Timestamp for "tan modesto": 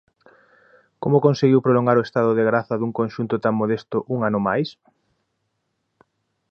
3.43-3.97